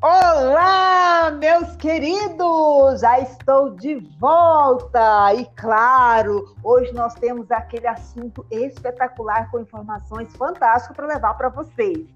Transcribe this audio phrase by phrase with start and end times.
[0.00, 3.00] Olá, meus queridos!
[3.00, 5.34] Já estou de volta!
[5.34, 12.06] E claro, hoje nós temos aquele assunto espetacular com informações fantásticas para levar para vocês.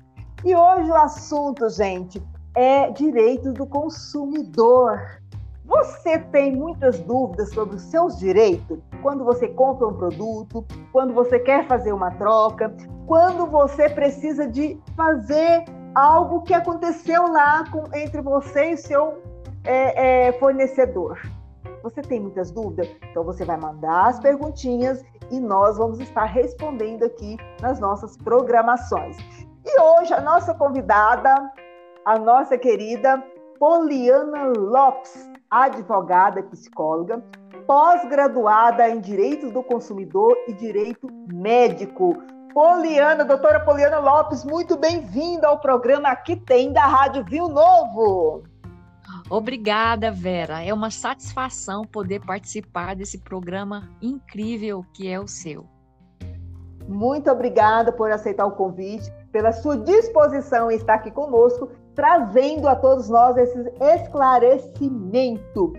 [0.44, 2.22] E hoje o assunto, gente,
[2.54, 5.20] é direitos do consumidor.
[5.64, 11.40] Você tem muitas dúvidas sobre os seus direitos quando você compra um produto, quando você
[11.40, 12.72] quer fazer uma troca,
[13.08, 15.64] quando você precisa de fazer
[15.94, 19.22] algo que aconteceu lá com, entre você e seu
[19.64, 21.20] é, é, fornecedor.
[21.82, 22.88] Você tem muitas dúvidas?
[23.10, 29.16] Então você vai mandar as perguntinhas e nós vamos estar respondendo aqui nas nossas programações.
[29.64, 31.34] E hoje a nossa convidada,
[32.04, 33.22] a nossa querida
[33.58, 37.22] Poliana Lopes, advogada psicóloga,
[37.66, 42.16] pós-graduada em Direitos do Consumidor e Direito Médico.
[42.52, 48.42] Poliana, doutora Poliana Lopes, muito bem-vinda ao programa Aqui Tem da Rádio Viu Novo.
[49.30, 50.62] Obrigada, Vera.
[50.62, 55.66] É uma satisfação poder participar desse programa incrível que é o seu.
[56.86, 62.76] Muito obrigada por aceitar o convite, pela sua disposição em estar aqui conosco, trazendo a
[62.76, 65.72] todos nós esse esclarecimento.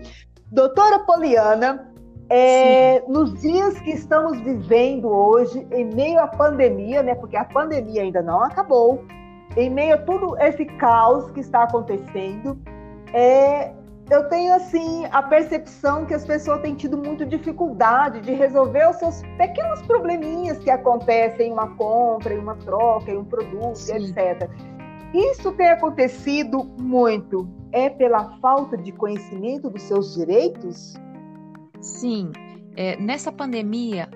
[0.50, 1.93] Doutora Poliana,
[2.28, 7.14] é, nos dias que estamos vivendo hoje, em meio à pandemia, né?
[7.14, 9.04] Porque a pandemia ainda não acabou,
[9.56, 12.58] em meio a todo esse caos que está acontecendo,
[13.12, 13.72] é,
[14.10, 18.96] eu tenho assim a percepção que as pessoas têm tido muita dificuldade de resolver os
[18.96, 23.96] seus pequenos probleminhas que acontecem em uma compra, em uma troca, em um produto, Sim.
[23.96, 24.50] etc.
[25.14, 27.48] Isso tem acontecido muito.
[27.72, 30.94] É pela falta de conhecimento dos seus direitos?
[31.84, 32.32] Sim,
[32.76, 34.08] é, nessa pandemia,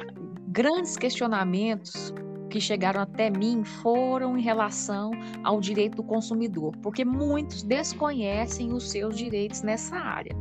[0.46, 2.14] grandes questionamentos
[2.48, 5.10] que chegaram até mim foram em relação
[5.44, 10.34] ao direito do consumidor, porque muitos desconhecem os seus direitos nessa área.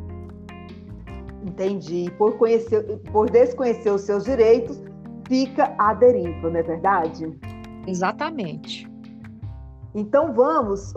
[1.45, 2.09] Entendi.
[2.17, 2.81] Por, conhecer,
[3.11, 4.81] por desconhecer os seus direitos,
[5.27, 7.37] fica à deriva, não é verdade?
[7.85, 8.89] Exatamente.
[9.93, 10.93] Então vamos,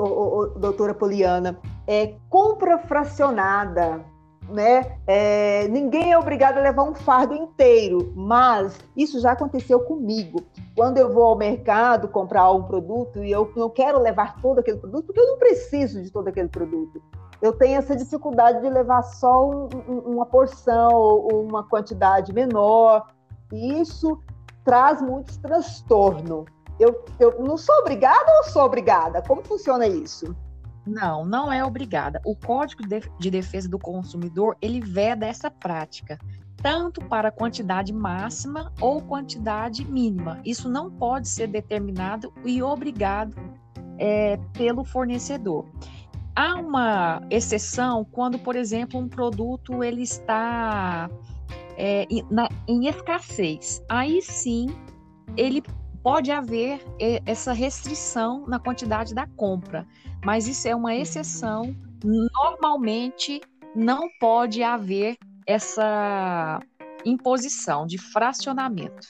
[0.61, 4.05] doutora Poliana, é, compra fracionada
[4.51, 4.99] né?
[5.07, 10.43] É, ninguém é obrigado a levar um fardo inteiro, mas isso já aconteceu comigo.
[10.77, 14.79] Quando eu vou ao mercado comprar um produto e eu não quero levar todo aquele
[14.79, 17.03] produto, porque eu não preciso de todo aquele produto.
[17.41, 23.07] Eu tenho essa dificuldade de levar só um, um, uma porção ou uma quantidade menor,
[23.53, 24.21] e isso
[24.65, 26.45] traz muito transtorno.
[26.79, 29.23] Eu, eu não sou obrigada ou sou obrigada?
[29.23, 30.35] Como funciona isso?
[30.91, 32.21] Não, não é obrigada.
[32.25, 32.83] O Código
[33.19, 36.19] de Defesa do Consumidor, ele veda essa prática,
[36.57, 40.41] tanto para quantidade máxima ou quantidade mínima.
[40.45, 43.37] Isso não pode ser determinado e obrigado
[43.99, 45.65] é, pelo fornecedor.
[46.35, 51.09] Há uma exceção quando, por exemplo, um produto ele está
[51.77, 53.81] é, na, em escassez.
[53.89, 54.67] Aí sim,
[55.37, 55.63] ele
[56.03, 59.87] pode haver é, essa restrição na quantidade da compra
[60.25, 61.75] mas isso é uma exceção.
[62.05, 63.41] Normalmente
[63.75, 65.17] não pode haver
[65.47, 66.61] essa
[67.05, 69.09] imposição de fracionamento.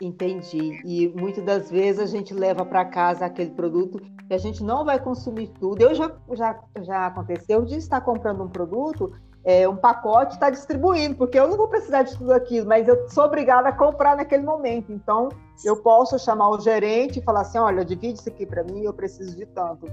[0.00, 0.80] Entendi.
[0.84, 4.84] E muitas das vezes a gente leva para casa aquele produto que a gente não
[4.84, 5.80] vai consumir tudo.
[5.80, 9.12] Eu já, já, já aconteceu de estar comprando um produto
[9.44, 13.08] é, um pacote está distribuindo, porque eu não vou precisar de tudo aquilo, mas eu
[13.08, 14.92] sou obrigada a comprar naquele momento.
[14.92, 15.28] Então,
[15.64, 18.92] eu posso chamar o gerente e falar assim: olha, divide isso aqui para mim, eu
[18.92, 19.86] preciso de tanto.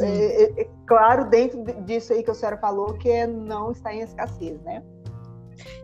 [0.00, 3.92] É, é, é, claro, dentro disso aí que a senhora falou, que é não está
[3.92, 4.82] em escassez, né?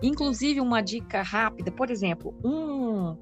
[0.02, 3.16] Inclusive, uma dica rápida, por exemplo, um,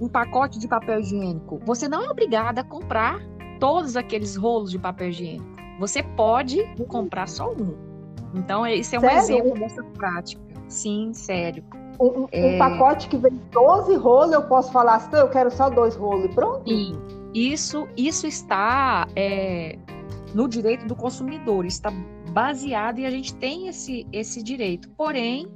[0.00, 1.60] um pacote de papel higiênico.
[1.64, 3.20] Você não é obrigada a comprar
[3.58, 5.54] todos aqueles rolos de papel higiênico.
[5.78, 7.93] Você pode comprar só um.
[8.34, 9.20] Então, esse é um sério?
[9.20, 10.42] exemplo dessa prática.
[10.68, 11.64] Sim, sério.
[12.00, 12.54] Um, é...
[12.54, 16.24] um, pacote que vem 12 rolos, eu posso falar assim, eu quero só dois rolos
[16.24, 16.68] e pronto?
[16.68, 16.98] Sim.
[17.32, 19.78] Isso, isso está é,
[20.34, 21.92] no direito do consumidor, está
[22.32, 24.88] baseado e a gente tem esse, esse direito.
[24.90, 25.46] Porém,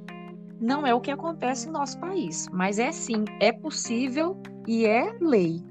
[0.60, 2.48] não é o que acontece em nosso país.
[2.52, 5.62] Mas é sim, é possível e é lei.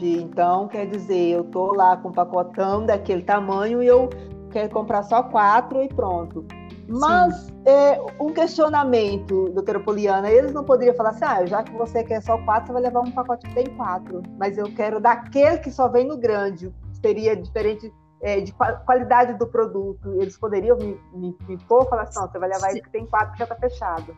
[0.00, 4.08] Então, quer dizer, eu tô lá com um pacotão daquele tamanho e eu
[4.50, 6.44] quero comprar só quatro e pronto.
[6.88, 12.02] Mas é, um questionamento, doutora Poliana, eles não poderiam falar assim, ah, já que você
[12.02, 14.22] quer só quatro, você vai levar um pacote que tem quatro.
[14.36, 16.72] Mas eu quero daquele que só vem no grande.
[17.00, 18.52] Seria diferente é, de
[18.84, 20.20] qualidade do produto.
[20.20, 23.06] Eles poderiam me, me, me pôr falar assim, não, você vai levar esse que tem
[23.06, 24.14] quatro que já está fechado.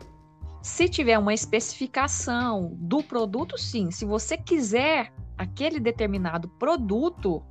[0.63, 3.91] Se tiver uma especificação do produto, sim.
[3.91, 5.11] Se você quiser
[5.43, 7.43] aquele determinado produto,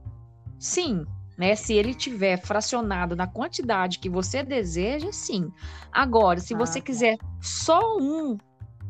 [0.59, 1.07] sim.
[1.37, 1.55] Né?
[1.55, 5.51] Se ele tiver fracionado na quantidade que você deseja, sim.
[5.91, 6.87] Agora, se ah, você tá.
[6.87, 8.37] quiser só um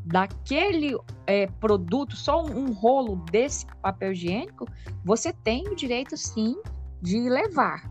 [0.04, 4.66] daquele é, produto, só um, um rolo desse papel higiênico,
[5.04, 6.56] você tem o direito, sim,
[7.00, 7.90] de levar.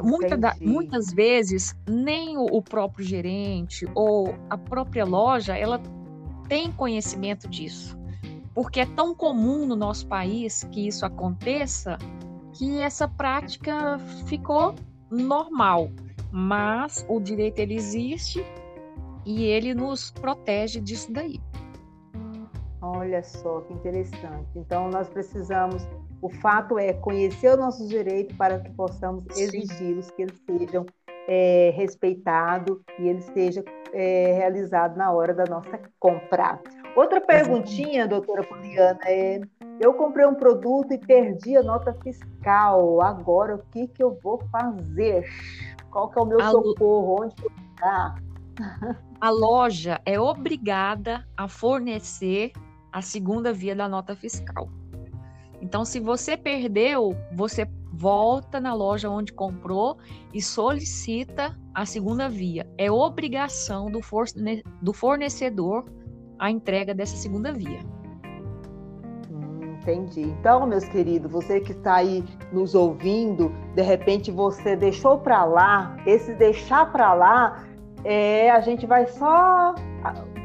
[0.00, 5.82] Muita da, muitas vezes nem o, o, próprio gerente ou a própria loja ela
[6.48, 7.97] tem conhecimento disso
[8.54, 11.98] porque é tão comum no nosso país que isso aconteça
[12.54, 14.74] que essa prática ficou
[15.10, 15.90] normal.
[16.30, 18.44] Mas o direito ele existe
[19.24, 21.40] e ele nos protege disso daí.
[22.80, 24.48] Olha só que interessante.
[24.56, 25.86] Então nós precisamos
[26.20, 30.84] o fato é conhecer os nossos direitos para que possamos exigi-los, que eles sejam
[31.28, 33.62] é, respeitados e eles sejam
[33.92, 36.60] é, realizados na hora da nossa compra.
[36.98, 39.40] Outra perguntinha, doutora Poliana, é:
[39.78, 43.00] eu comprei um produto e perdi a nota fiscal.
[43.00, 45.24] Agora, o que, que eu vou fazer?
[45.92, 47.22] Qual que é o meu a socorro?
[47.22, 52.50] Onde eu vou A loja é obrigada a fornecer
[52.92, 54.68] a segunda via da nota fiscal.
[55.62, 59.98] Então, se você perdeu, você volta na loja onde comprou
[60.34, 62.68] e solicita a segunda via.
[62.76, 65.84] É obrigação do, forne do fornecedor
[66.38, 67.80] a entrega dessa segunda via.
[69.30, 70.22] Hum, entendi.
[70.22, 75.96] Então, meus queridos, você que está aí nos ouvindo, de repente você deixou para lá,
[76.06, 77.64] esse deixar para lá,
[78.04, 79.74] é, a gente vai só.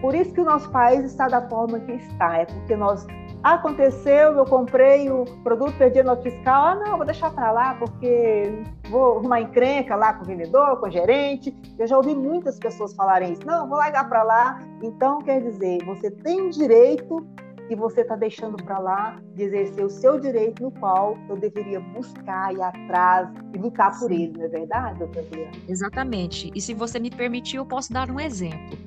[0.02, 3.06] Por isso que o nosso país está da forma que está, é porque nós
[3.44, 6.66] Aconteceu, eu comprei o produto, perdi a nota fiscal.
[6.66, 10.88] Ah, não, vou deixar para lá porque vou arrumar encrenca lá com o vendedor, com
[10.88, 11.54] o gerente.
[11.78, 13.46] Eu já ouvi muitas pessoas falarem isso.
[13.46, 14.60] Não, vou largar para lá.
[14.82, 17.28] Então, quer dizer, você tem direito
[17.70, 21.80] e você está deixando para lá de exercer o seu direito, no qual eu deveria
[21.80, 25.52] buscar, ir atrás e lutar por ele, não é verdade, doutora?
[25.68, 26.52] Exatamente.
[26.54, 28.78] E se você me permitir, eu posso dar um exemplo.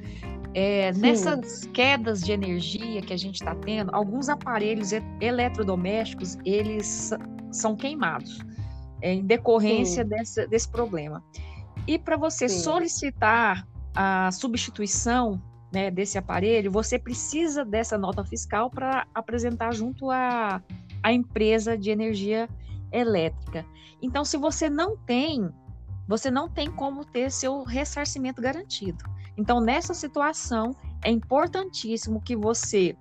[0.58, 7.11] É, nessas quedas de energia que a gente está tendo, alguns aparelhos eletrodomésticos eles
[7.53, 8.38] são queimados
[9.03, 11.23] é, em decorrência desse, desse problema.
[11.87, 12.61] E para você Sim.
[12.61, 20.62] solicitar a substituição né, desse aparelho, você precisa dessa nota fiscal para apresentar junto à,
[21.03, 22.49] à empresa de energia
[22.91, 23.62] elétrica.
[24.00, 25.50] Então, se você não tem,
[26.06, 29.05] você não tem como ter seu ressarcimento garantido.
[29.37, 30.70] Então, nessa situação,
[31.05, 32.97] é importantíssimo que você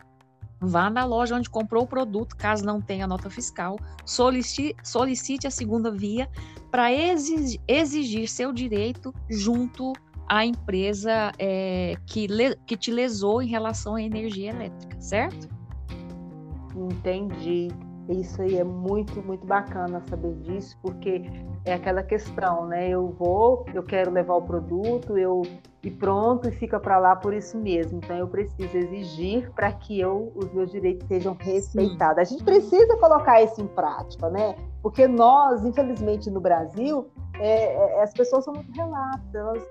[0.60, 5.52] vá na loja onde comprou o produto, caso não tenha nota fiscal, solicite, solicite a
[5.52, 6.30] segunda via
[6.72, 9.94] para exigir, seu direito junto
[10.28, 15.48] à empresa é, que, le, que te lesou em relação à energia elétrica, certo?
[16.76, 17.70] Entendi.
[18.08, 21.24] Isso aí é muito, muito bacana saber disso, porque
[21.66, 22.88] é aquela questão, né?
[22.90, 25.42] Eu vou, eu quero levar o produto, eu
[25.84, 28.00] e pronto, e fica para lá por isso mesmo.
[28.04, 32.20] Então eu preciso exigir para que eu, os meus direitos sejam respeitados.
[32.20, 34.56] A gente precisa colocar isso em prática, né?
[34.82, 37.08] Porque nós, infelizmente, no Brasil,
[37.40, 39.34] é, é, as pessoas são muito relatas.
[39.34, 39.64] Elas,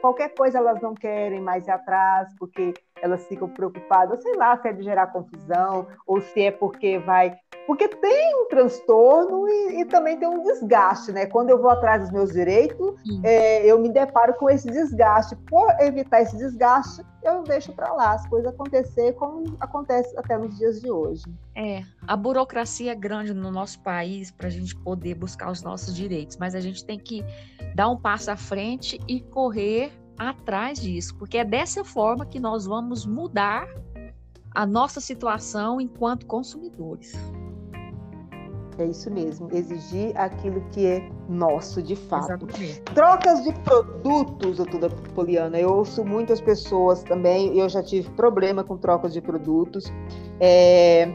[0.00, 4.68] qualquer coisa elas não querem mais ir atrás, porque elas ficam preocupadas, sei lá, se
[4.68, 7.36] é de gerar confusão, ou se é porque vai
[7.68, 11.26] porque tem um transtorno e, e, também tem um desgaste, né?
[11.26, 15.36] Quando eu vou atrás dos meus direitos, é, eu me deparo com esse desgaste.
[15.36, 20.56] Por evitar esse desgaste, eu deixo para lá as coisas acontecer como acontece até nos
[20.56, 21.24] dias de hoje.
[21.54, 25.94] É, a burocracia é grande no nosso país para a gente poder buscar os nossos
[25.94, 27.22] direitos, mas a gente tem que
[27.74, 32.66] dar um passo à frente e correr atrás disso, porque é dessa forma que nós
[32.66, 33.68] vamos mudar
[34.54, 37.12] a nossa situação enquanto consumidores.
[38.78, 42.46] É isso mesmo, exigir aquilo que é nosso de fato.
[42.48, 42.80] Exatamente.
[42.94, 45.58] Trocas de produtos, doutora Poliana.
[45.58, 49.92] Eu ouço muitas pessoas também, eu já tive problema com trocas de produtos.
[50.38, 51.12] É,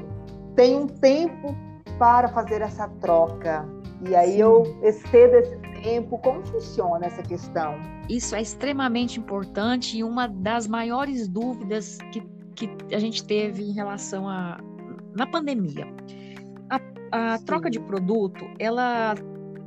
[0.57, 1.55] tem um tempo
[1.97, 3.65] para fazer essa troca.
[4.09, 4.39] E aí Sim.
[4.39, 6.17] eu excedo esse tempo.
[6.17, 7.75] Como funciona essa questão?
[8.09, 12.23] Isso é extremamente importante e uma das maiores dúvidas que,
[12.55, 14.59] que a gente teve em relação a
[15.15, 15.85] na pandemia
[17.13, 19.13] a troca de produto ela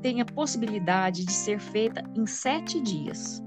[0.02, 3.40] tem a possibilidade de ser feita em sete dias.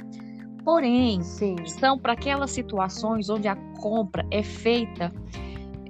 [0.64, 1.58] Porém, Sim.
[1.66, 5.12] são para aquelas situações onde a compra é feita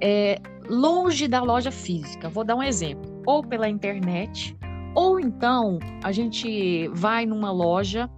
[0.02, 2.28] é, longe da loja física.
[2.28, 4.56] Vou dar um exemplo: ou pela internet,
[4.94, 8.10] ou então a gente vai numa loja,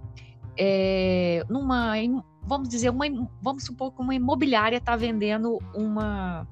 [0.57, 1.93] é, numa,
[2.43, 3.05] vamos dizer, uma,
[3.41, 6.47] vamos supor que uma imobiliária está vendendo uma,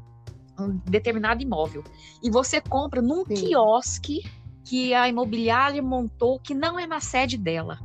[0.60, 1.84] um determinado imóvel
[2.24, 3.34] e você compra num Sim.
[3.34, 4.22] quiosque
[4.63, 7.80] que a imobiliária montou que não é na sede dela.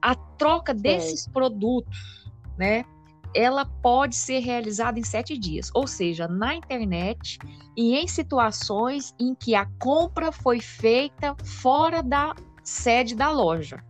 [0.00, 2.84] A troca desses produtos, né,
[3.36, 7.38] ela pode ser realizada em sete dias, ou seja, na internet
[7.76, 13.84] e em situações em que a compra foi feita fora da sede da loja.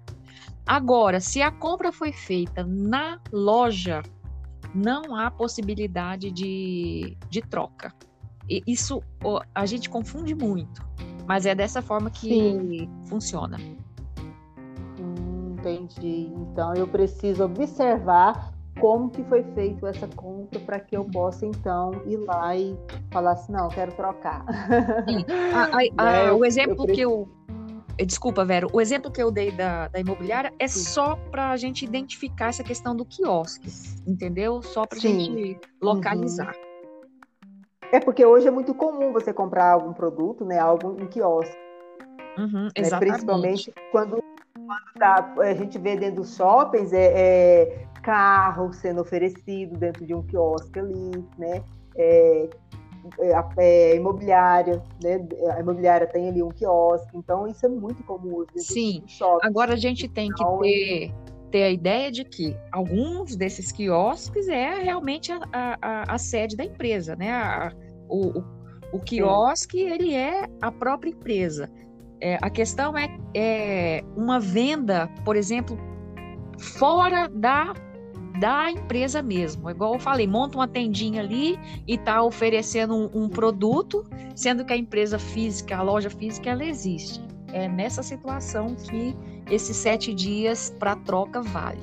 [0.66, 4.02] Agora, se a compra foi feita na loja,
[4.74, 7.94] não há possibilidade de, de troca.
[8.50, 9.00] E isso
[9.54, 10.84] a gente confunde muito,
[11.24, 12.90] mas é dessa forma que Sim.
[13.06, 13.58] funciona.
[14.98, 16.32] Hum, entendi.
[16.34, 21.92] Então eu preciso observar como que foi feito essa compra para que eu possa então
[22.06, 22.76] ir lá e
[23.10, 24.44] falar assim, não, eu quero trocar.
[25.54, 27.28] A, a, a, é, o exemplo eu que eu
[27.98, 30.80] eh, Desculpa, Vero, o exemplo que eu dei da, da imobiliária é Sim.
[30.80, 33.68] só para a gente identificar essa questão do quiosque,
[34.06, 34.60] entendeu?
[34.62, 36.54] Só para gente localizar.
[36.54, 36.66] Uhum.
[37.92, 41.56] É porque hoje é muito comum você comprar algum produto, né, algo em quiosque.
[42.36, 42.98] Uhum, né?
[42.98, 44.22] Principalmente quando,
[44.54, 50.14] quando tá, a gente vê dentro dos shoppings é, é, carro sendo oferecido dentro de
[50.14, 51.60] um quiosque ali, né?
[51.96, 52.48] É,
[53.18, 55.26] é, é, imobiliária, né?
[55.56, 58.46] A imobiliária tem ali um quiosque, então isso é muito comum.
[58.54, 59.02] Sim.
[59.42, 61.12] Agora a gente tem que então, ter,
[61.50, 65.40] ter a ideia de que alguns desses quiosques é realmente a,
[65.82, 67.32] a, a sede da empresa, né?
[67.32, 67.72] A,
[68.08, 68.44] o, o,
[68.92, 71.68] o quiosque ele é a própria empresa.
[72.20, 75.76] É, a questão é, é uma venda, por exemplo,
[76.58, 77.74] fora da
[78.38, 79.70] da empresa mesmo.
[79.70, 84.72] Igual eu falei, monta uma tendinha ali e está oferecendo um, um, produto, sendo que
[84.72, 87.20] a empresa física, a loja física, ela existe.
[87.52, 89.16] É nessa situação que
[89.50, 91.80] esses sete dias para troca vale.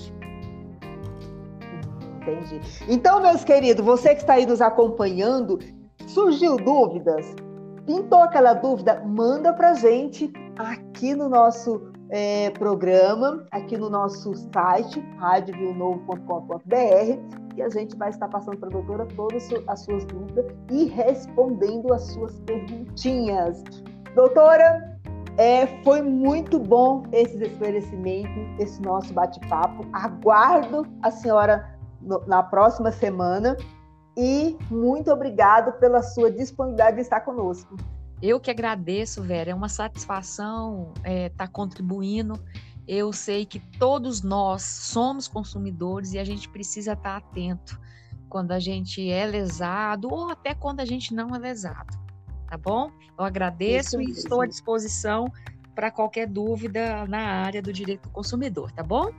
[2.21, 2.61] Entendi.
[2.87, 5.59] Então, meus queridos, você que está aí nos acompanhando,
[6.07, 7.35] surgiu dúvidas?
[7.85, 9.03] Pintou aquela dúvida?
[9.05, 16.67] Manda para gente aqui no nosso é, programa aqui no nosso site, radiovionovo.com.br,
[17.55, 21.91] e a gente vai estar passando para a doutora todas as suas dúvidas e respondendo
[21.91, 23.63] as suas perguntinhas.
[24.13, 24.99] Doutora,
[25.37, 29.83] é, foi muito bom esses esclarecimentos, esse nosso bate-papo.
[29.91, 31.67] Aguardo a senhora
[31.99, 33.57] no, na próxima semana
[34.15, 37.75] e muito obrigado pela sua disponibilidade de estar conosco.
[38.23, 42.39] Eu que agradeço, Vera, é uma satisfação estar é, tá contribuindo.
[42.87, 47.77] Eu sei que todos nós somos consumidores e a gente precisa estar tá atento
[48.29, 51.99] quando a gente é lesado ou até quando a gente não é lesado,
[52.49, 52.89] tá bom?
[53.19, 55.25] Eu agradeço e estou à disposição
[55.75, 59.11] para qualquer dúvida na área do direito do consumidor, tá bom?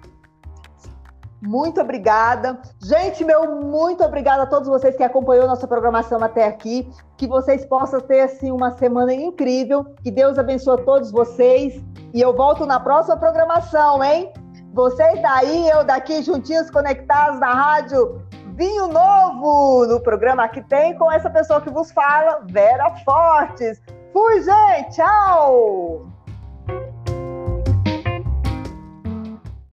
[1.44, 2.58] Muito obrigada.
[2.82, 6.90] Gente, meu muito obrigada a todos vocês que acompanhou nossa programação até aqui.
[7.18, 9.84] Que vocês possam ter assim uma semana incrível.
[10.02, 11.82] Que Deus abençoe a todos vocês.
[12.14, 14.32] E eu volto na próxima programação, hein?
[14.72, 18.20] Vocês daí, eu daqui, juntinhos conectados na rádio
[18.56, 23.82] Vinho Novo, no programa que tem com essa pessoa que vos fala, Vera Fortes.
[24.12, 24.96] Fui, gente!
[24.96, 26.06] Tchau!